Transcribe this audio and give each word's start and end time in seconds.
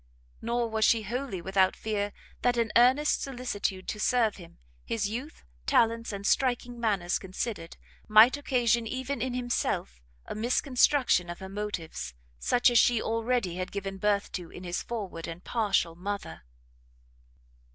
Nor 0.41 0.67
was 0.67 0.83
she 0.83 1.03
wholly 1.03 1.43
without 1.43 1.75
fear 1.75 2.11
that 2.41 2.57
an 2.57 2.71
earnest 2.75 3.21
solicitude 3.21 3.87
to 3.89 3.99
serve 3.99 4.37
him, 4.37 4.57
his 4.83 5.07
youth, 5.07 5.43
talents, 5.67 6.11
and 6.11 6.25
striking 6.25 6.79
manners 6.79 7.19
considered, 7.19 7.77
might 8.07 8.35
occasion 8.35 8.87
even 8.87 9.21
in 9.21 9.35
himself 9.35 10.01
a 10.25 10.33
misconstruction 10.33 11.29
of 11.29 11.37
her 11.37 11.49
motives, 11.49 12.15
such 12.39 12.71
as 12.71 12.79
she 12.79 12.99
already 12.99 13.57
had 13.57 13.71
given 13.71 13.99
birth 13.99 14.31
to 14.31 14.49
in 14.49 14.63
his 14.63 14.81
forward 14.81 15.27
and 15.27 15.43
partial 15.43 15.93
mother. 15.93 16.45